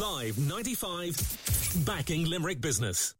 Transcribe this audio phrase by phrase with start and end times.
[0.00, 3.14] Live 95, backing Limerick business.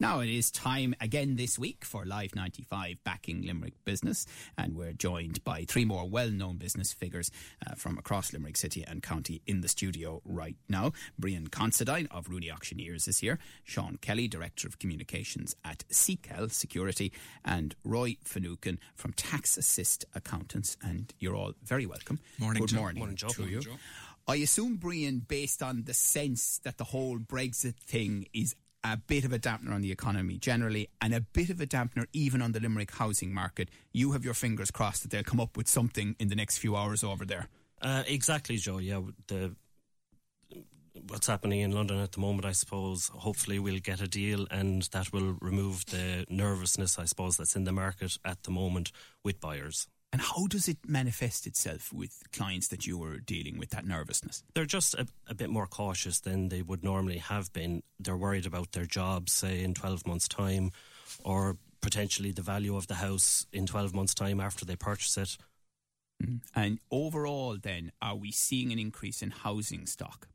[0.00, 4.26] Now it is time again this week for Live 95 backing Limerick business,
[4.58, 7.30] and we're joined by three more well known business figures
[7.66, 10.92] uh, from across Limerick City and County in the studio right now.
[11.18, 17.12] Brian Considine of Rooney Auctioneers is here, Sean Kelly, Director of Communications at Sequel Security,
[17.44, 20.76] and Roy Finucane from Tax Assist Accountants.
[20.82, 22.18] And you're all very welcome.
[22.38, 22.76] Morning, Good Joe.
[22.78, 23.28] morning, Morning, Joe.
[23.28, 23.62] to Morning, you.
[23.62, 23.76] Joe.
[24.28, 29.24] I assume, Brian, based on the sense that the whole Brexit thing is a bit
[29.24, 32.52] of a dampener on the economy generally and a bit of a dampener even on
[32.52, 36.16] the Limerick housing market, you have your fingers crossed that they'll come up with something
[36.18, 37.48] in the next few hours over there.
[37.80, 38.78] Uh, exactly, Joe.
[38.78, 39.54] Yeah, the
[41.08, 43.08] what's happening in London at the moment, I suppose.
[43.14, 47.64] Hopefully, we'll get a deal, and that will remove the nervousness, I suppose, that's in
[47.64, 49.88] the market at the moment with buyers.
[50.12, 54.42] And how does it manifest itself with clients that you are dealing with, that nervousness?
[54.54, 57.82] They're just a, a bit more cautious than they would normally have been.
[58.00, 60.70] They're worried about their jobs, say, in 12 months' time,
[61.24, 65.36] or potentially the value of the house in 12 months' time after they purchase it.
[66.24, 66.40] Mm.
[66.54, 70.28] And overall, then, are we seeing an increase in housing stock?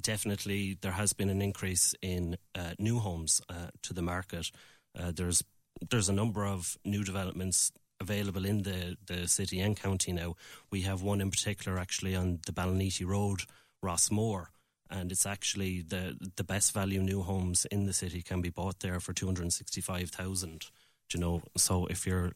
[0.00, 4.50] definitely there has been an increase in uh, new homes uh, to the market.
[4.98, 5.42] Uh, there's
[5.90, 10.34] there's a number of new developments available in the, the city and county now.
[10.70, 13.42] We have one in particular actually on the Ballinity Road,
[13.82, 14.46] Rossmore,
[14.90, 18.80] and it's actually the the best value new homes in the city can be bought
[18.80, 20.66] there for two hundred sixty five thousand.
[21.12, 22.32] You know, so if you're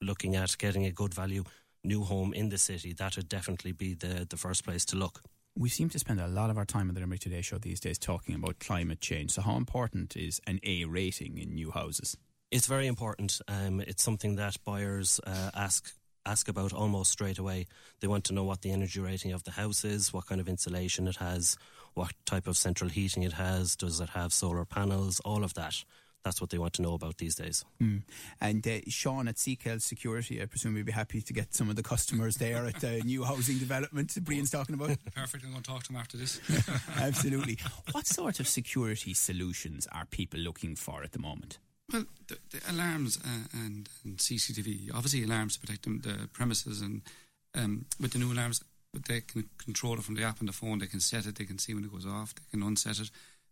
[0.00, 1.44] looking at getting a good value
[1.84, 5.22] new home in the city, that would definitely be the the first place to look.
[5.58, 7.80] We seem to spend a lot of our time on the Limerick Today show these
[7.80, 9.30] days talking about climate change.
[9.30, 12.16] So, how important is an A rating in new houses?
[12.56, 13.38] It's very important.
[13.48, 15.92] Um, it's something that buyers uh, ask
[16.24, 17.66] ask about almost straight away.
[18.00, 20.48] They want to know what the energy rating of the house is, what kind of
[20.48, 21.58] insulation it has,
[21.92, 25.84] what type of central heating it has, does it have solar panels, all of that.
[26.24, 27.62] That's what they want to know about these days.
[27.78, 28.04] Mm.
[28.40, 31.76] And uh, Sean at Sequel Security, I presume you'd be happy to get some of
[31.76, 34.96] the customers there at the new housing development that Brian's talking about.
[35.14, 35.44] Perfect.
[35.44, 36.40] I'm going to talk to him after this.
[36.96, 37.58] Absolutely.
[37.92, 41.58] What sort of security solutions are people looking for at the moment?
[41.92, 46.80] Well, the, the alarms uh, and, and CCTV, obviously alarms to protect them, the premises,
[46.80, 47.02] and
[47.54, 48.62] um, with the new alarms,
[49.06, 50.78] they can control it from the app on the phone.
[50.78, 51.36] They can set it.
[51.36, 52.34] They can see when it goes off.
[52.34, 53.10] They can unset it.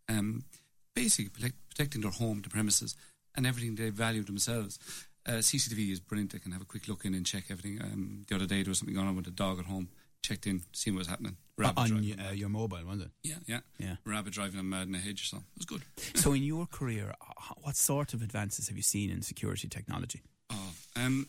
[0.08, 0.44] Um,
[0.94, 2.96] basically, protect, protecting their home, the premises,
[3.36, 4.78] and everything they value themselves.
[5.26, 6.32] Uh, CCTV is brilliant.
[6.32, 7.80] They can have a quick look in and check everything.
[7.82, 9.88] Um, the other day there was something going on with the dog at home.
[10.24, 11.36] Checked in, seen what was happening.
[11.58, 12.18] Rabbit on driving.
[12.18, 13.10] uh, your mobile, wasn't it?
[13.22, 13.96] yeah, yeah, Yeah.
[14.06, 15.28] Rabbit driving on mad in a hedge.
[15.28, 15.82] So it was good.
[16.16, 17.12] So, in your career,
[17.60, 20.22] what sort of advances have you seen in security technology?
[20.48, 21.26] Oh, um,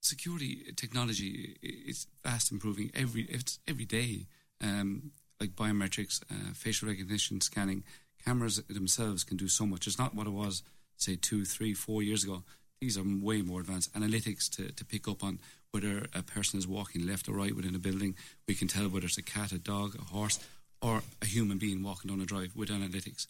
[0.00, 4.26] security technology is fast improving every it's every day.
[4.60, 7.84] Um, like biometrics, uh, facial recognition, scanning,
[8.24, 9.86] cameras themselves can do so much.
[9.86, 10.64] It's not what it was,
[10.96, 12.42] say, two, three, four years ago.
[12.80, 15.38] These are way more advanced analytics to, to pick up on
[15.72, 18.14] whether a person is walking left or right within a building.
[18.46, 20.38] We can tell whether it's a cat, a dog, a horse,
[20.80, 23.26] or a human being walking down a drive with analytics.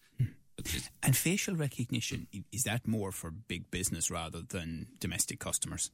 [0.56, 5.90] But And facial recognition, is that more for big business rather than domestic customers?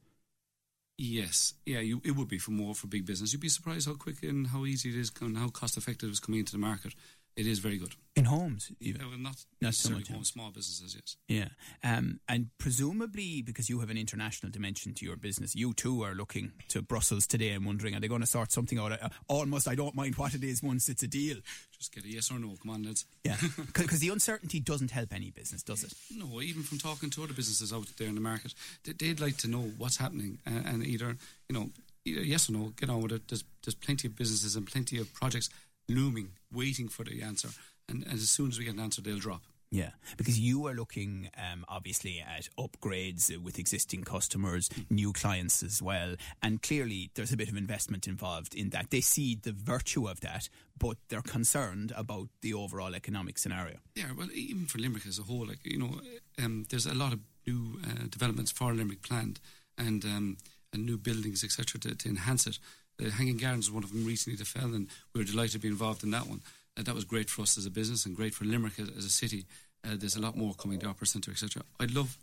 [0.96, 3.32] Yes, yeah, you, it would be for more for big business.
[3.32, 6.20] You'd be surprised how quick and how easy it is and how cost effective it's
[6.20, 6.94] coming into the market.
[7.36, 7.92] It is very good.
[8.14, 9.00] In homes, even?
[9.00, 10.22] Yeah, well, not, Not so much, home, yeah.
[10.22, 11.16] small businesses, yes.
[11.26, 11.48] Yeah.
[11.96, 16.14] Um, and presumably, because you have an international dimension to your business, you too are
[16.14, 18.92] looking to Brussels today and wondering, are they going to sort something out?
[18.92, 21.38] Uh, almost, I don't mind what it is once it's a deal.
[21.76, 22.54] Just get a yes or no.
[22.62, 23.04] Come on, lads.
[23.24, 23.36] Yeah.
[23.74, 25.92] Because the uncertainty doesn't help any business, does it?
[26.16, 29.38] No, even from talking to other businesses out there in the market, they, they'd like
[29.38, 31.16] to know what's happening uh, and either,
[31.48, 31.70] you know,
[32.04, 33.28] either yes or no, get on with it.
[33.28, 35.50] There's, there's plenty of businesses and plenty of projects
[35.88, 37.48] looming, waiting for the answer.
[37.88, 39.42] And, and as soon as we get an answer, they'll drop.
[39.74, 45.82] Yeah, because you are looking um, obviously at upgrades with existing customers, new clients as
[45.82, 48.90] well, and clearly there's a bit of investment involved in that.
[48.90, 53.78] They see the virtue of that, but they're concerned about the overall economic scenario.
[53.96, 56.00] Yeah, well, even for Limerick as a whole, like you know,
[56.38, 59.40] um, there's a lot of new uh, developments for Limerick planned,
[59.76, 60.36] and um,
[60.72, 62.60] and new buildings, etc., to, to enhance it.
[62.98, 65.58] The Hanging Gardens was one of them recently that fell, and we were delighted to
[65.58, 66.40] be involved in that one.
[66.76, 69.04] Uh, that was great for us as a business and great for Limerick as, as
[69.04, 69.46] a city.
[69.84, 71.62] Uh, there's a lot more coming, the Opera Centre, etc.
[71.78, 72.16] I'd love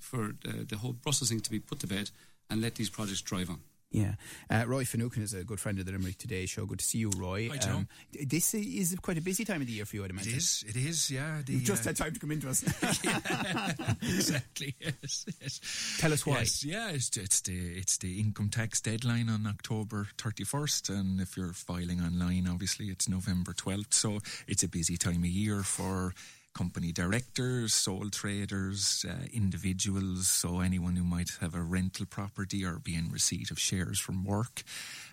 [0.00, 2.10] for, uh, the whole Brussels thing to be put to bed
[2.50, 3.60] and let these projects drive on.
[3.90, 4.16] Yeah.
[4.50, 6.66] Uh, Roy Finucane is a good friend of the Limerick Today show.
[6.66, 7.46] Good to see you, Roy.
[7.46, 7.84] Um, Hi, Joe.
[8.12, 10.34] d- this is quite a busy time of the year for you, I'd It imagine.
[10.36, 11.40] is, it is, yeah.
[11.44, 12.62] The, You've just uh, had time to come into us.
[14.02, 14.74] exactly.
[15.00, 15.96] Yes, yes.
[16.00, 16.38] Tell us why.
[16.40, 21.20] Yes, yeah, it's, it's the it's the income tax deadline on October thirty first, and
[21.20, 23.94] if you're filing online, obviously it's November twelfth.
[23.94, 26.12] So it's a busy time of year for
[26.54, 30.28] company directors, sole traders, uh, individuals.
[30.28, 34.24] So anyone who might have a rental property or be in receipt of shares from
[34.24, 34.62] work,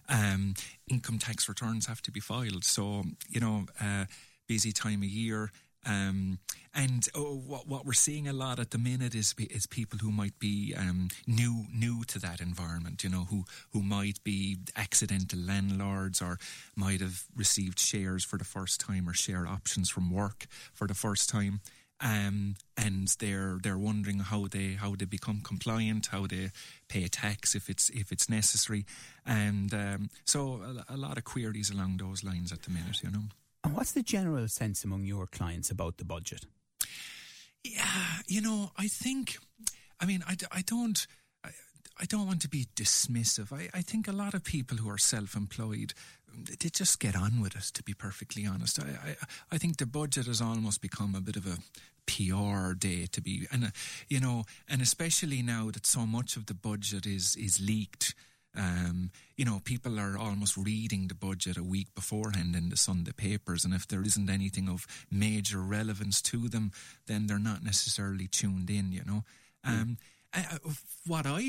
[0.10, 0.56] um,
[0.90, 2.64] income tax returns have to be filed.
[2.64, 4.06] So you know, uh,
[4.48, 5.52] busy time of year.
[5.86, 6.40] Um,
[6.74, 10.12] and oh, what what we're seeing a lot at the minute is is people who
[10.12, 15.40] might be um, new new to that environment, you know, who who might be accidental
[15.40, 16.38] landlords or
[16.76, 20.94] might have received shares for the first time or share options from work for the
[20.94, 21.62] first time.
[22.02, 26.52] Um, and they're they're wondering how they how they become compliant, how they
[26.90, 28.86] pay tax if it's if it's necessary,
[29.26, 33.12] and um, so a, a lot of queries along those lines at the minute, you
[33.12, 33.30] know.
[33.66, 36.46] And what's the general sense among your clients about the budget?
[37.64, 39.38] Yeah, you know, I think,
[40.00, 41.06] I mean, I, I don't.
[41.98, 43.54] I, don't want to be dismissive.
[43.54, 45.94] I, I think a lot of people who are self-employed,
[46.60, 47.72] they just get on with it.
[47.74, 49.16] To be perfectly honest, I, I,
[49.54, 51.60] I think the budget has almost become a bit of a
[52.06, 53.70] PR day to be, and uh,
[54.10, 58.14] you know, and especially now that so much of the budget is is leaked.
[58.56, 63.12] Um, you know, people are almost reading the budget a week beforehand in the Sunday
[63.12, 66.72] papers, and if there isn't anything of major relevance to them,
[67.08, 68.92] then they're not necessarily tuned in.
[68.92, 69.24] You know,
[69.64, 69.98] um,
[70.36, 70.58] uh,
[71.08, 71.42] what I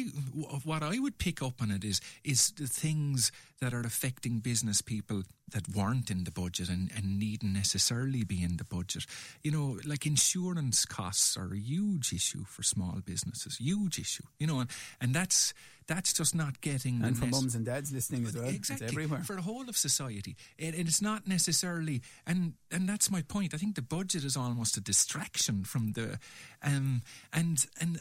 [0.64, 4.82] what I would pick up on it is is the things that are affecting business
[4.82, 9.06] people that weren't in the budget and, and needn't necessarily be in the budget.
[9.42, 14.24] You know, like insurance costs are a huge issue for small businesses, huge issue.
[14.38, 14.70] You know, and,
[15.00, 15.54] and that's
[15.86, 18.48] that's just not getting And for mums and dads listening as well.
[18.48, 19.22] Exactly It's everywhere.
[19.24, 23.54] for the whole of society, and, and it's not necessarily, and and that's my point.
[23.54, 26.18] I think the budget is almost a distraction from the,
[26.62, 27.02] um,
[27.32, 28.00] and and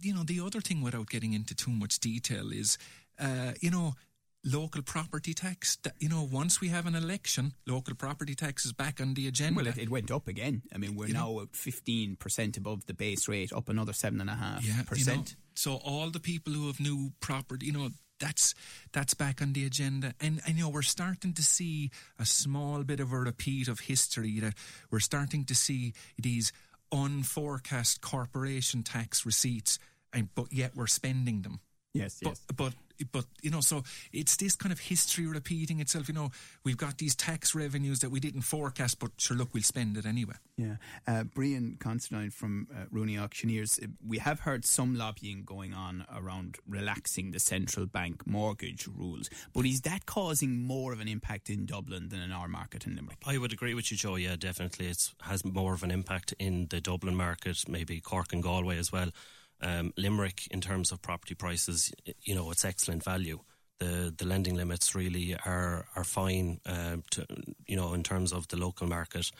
[0.00, 2.78] you know the other thing, without getting into too much detail, is,
[3.18, 3.94] uh, you know.
[4.46, 5.76] Local property tax.
[5.82, 9.26] That, you know, once we have an election, local property tax is back on the
[9.26, 9.56] agenda.
[9.56, 10.62] Well, it, it went up again.
[10.72, 14.62] I mean, we're You now at 15% above the base rate, up another 7.5%.
[14.62, 17.88] Yeah, you know, so all the people who have new property, you know,
[18.18, 18.54] that's
[18.92, 22.82] that's back on the agenda, and and you know we're starting to see a small
[22.82, 24.54] bit of a repeat of history that
[24.90, 26.50] we're starting to see these
[26.94, 29.78] unforecast corporation tax receipts,
[30.12, 31.60] and but yet we're spending them.
[31.92, 32.40] Yes, But, yes.
[32.54, 32.72] but
[33.12, 33.82] but you know, so
[34.12, 36.08] it's this kind of history repeating itself.
[36.08, 36.30] You know,
[36.64, 40.06] we've got these tax revenues that we didn't forecast, but sure, look, we'll spend it
[40.06, 40.34] anyway.
[40.56, 40.76] Yeah.
[41.06, 46.06] Uh, Brian Considine from uh, Rooney Auctioneers, uh, we have heard some lobbying going on
[46.14, 51.50] around relaxing the central bank mortgage rules, but is that causing more of an impact
[51.50, 53.18] in Dublin than in our market in Limerick?
[53.26, 54.16] I would agree with you, Joe.
[54.16, 58.42] Yeah, definitely, it has more of an impact in the Dublin market, maybe Cork and
[58.42, 59.10] Galway as well.
[59.60, 61.92] Um, Limerick, in terms of property prices,
[62.22, 63.40] you know, it's excellent value.
[63.78, 67.26] The the lending limits really are are fine, um, to,
[67.66, 69.30] you know, in terms of the local market.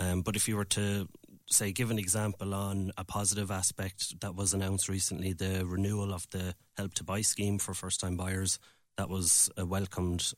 [0.00, 1.08] Um, but if you were to
[1.46, 6.26] say give an example on a positive aspect that was announced recently, the renewal of
[6.30, 8.58] the Help to Buy scheme for first time buyers,
[8.96, 10.32] that was uh, welcomed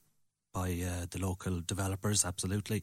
[0.53, 2.83] by uh, the local developers, absolutely.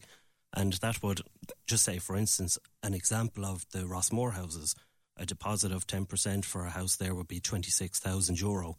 [0.56, 1.20] And that would
[1.66, 4.76] just say, for instance, an example of the Rossmore houses,
[5.16, 8.76] a deposit of 10% for a house there would be 26,000 euro,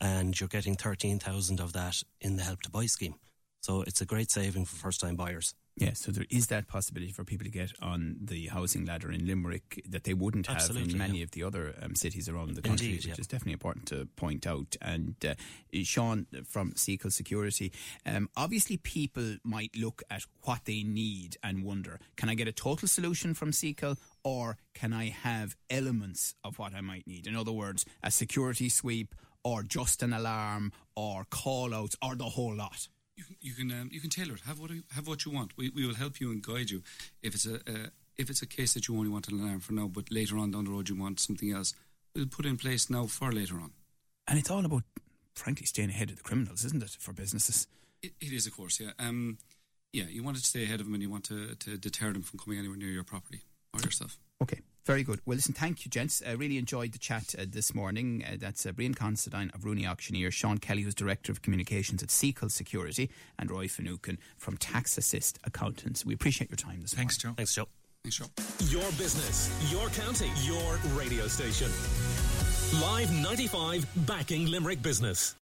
[0.00, 3.14] and you're getting 13,000 of that in the Help to Buy scheme.
[3.60, 5.54] So it's a great saving for first time buyers.
[5.76, 9.26] Yeah, so there is that possibility for people to get on the housing ladder in
[9.26, 11.24] Limerick that they wouldn't have Absolutely, in many yeah.
[11.24, 13.14] of the other um, cities around the country, Indeed, which yeah.
[13.18, 14.76] is definitely important to point out.
[14.82, 15.34] And uh,
[15.82, 17.72] Sean from Sequel Security,
[18.04, 22.52] um, obviously people might look at what they need and wonder, can I get a
[22.52, 27.26] total solution from Sequel or can I have elements of what I might need?
[27.26, 32.24] In other words, a security sweep or just an alarm or call outs or the
[32.24, 32.88] whole lot.
[33.16, 34.40] You, can- you can um, you can tailor it.
[34.46, 35.56] Have what you, have what you want.
[35.56, 36.82] We, we will help you and guide you.
[37.22, 39.72] If it's a uh, if it's a case that you only want an alarm for
[39.72, 41.74] now, but later on down the road you want something else,
[42.14, 43.72] we'll put in place now for later on.
[44.28, 44.84] And it's all about,
[45.34, 47.66] frankly, staying ahead of the criminals, isn't it, for businesses?
[48.02, 48.90] It, it is, of course, yeah.
[48.98, 49.38] Um,
[49.92, 52.22] yeah, you want to stay ahead of them and you want to, to deter them
[52.22, 53.40] from coming anywhere near your property
[53.74, 54.18] or yourself.
[54.42, 55.20] Okay, very good.
[55.24, 56.22] Well, listen, thank you, gents.
[56.26, 58.24] I really enjoyed the chat uh, this morning.
[58.26, 62.10] Uh, that's uh, Brian Considine of Rooney Auctioneer, Sean Kelly, who's Director of Communications at
[62.10, 66.04] Sequel Security, and Roy Finucane from Tax Assist Accountants.
[66.04, 67.36] We appreciate your time this Thanks, morning.
[67.36, 67.36] Joe.
[67.36, 67.68] Thanks, Joe.
[68.02, 68.70] Thanks, Sean.
[68.70, 71.70] Your business, your county, your radio station.
[72.80, 75.30] Live 95 backing Limerick business.